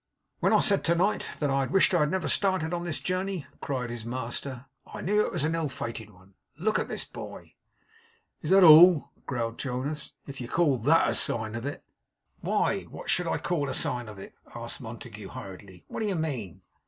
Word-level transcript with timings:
'When 0.39 0.51
I 0.51 0.61
said 0.61 0.83
to 0.85 0.95
night, 0.95 1.27
that 1.39 1.51
I 1.51 1.67
wished 1.67 1.93
I 1.93 1.99
had 1.99 2.09
never 2.09 2.27
started 2.27 2.73
on 2.73 2.83
this 2.85 2.97
journey,' 2.99 3.45
cried 3.61 3.91
his 3.91 4.03
master, 4.03 4.65
'I 4.91 5.01
knew 5.01 5.23
it 5.23 5.31
was 5.31 5.43
an 5.43 5.53
ill 5.53 5.69
fated 5.69 6.09
one. 6.09 6.33
Look 6.57 6.79
at 6.79 6.87
this 6.87 7.05
boy!' 7.05 7.53
'Is 8.41 8.49
that 8.49 8.63
all?' 8.63 9.11
growled 9.27 9.59
Jonas. 9.59 10.13
'If 10.25 10.41
you 10.41 10.47
call 10.47 10.79
THAT 10.79 11.11
a 11.11 11.13
sign 11.13 11.53
of 11.53 11.67
it' 11.67 11.83
'Why, 12.41 12.81
what 12.85 13.11
should 13.11 13.27
I 13.27 13.37
call 13.37 13.69
a 13.69 13.75
sign 13.75 14.09
of 14.09 14.17
it?' 14.17 14.33
asked 14.55 14.81
Montague, 14.81 15.29
hurriedly. 15.29 15.85
'What 15.87 15.99
do 15.99 16.07
you 16.07 16.15
mean? 16.15 16.63